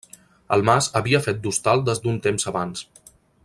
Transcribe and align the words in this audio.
El 0.55 0.63
mas 0.69 0.87
havia 1.01 1.19
fet 1.27 1.43
d'hostal 1.45 1.85
des 1.91 2.01
d'un 2.07 2.19
temps 2.27 2.51
abans. 2.53 2.85